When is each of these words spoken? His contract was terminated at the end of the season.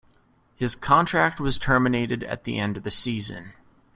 His 0.55 0.73
contract 0.73 1.39
was 1.39 1.59
terminated 1.59 2.23
at 2.23 2.43
the 2.43 2.57
end 2.57 2.75
of 2.77 2.81
the 2.81 2.89
season. 2.89 3.53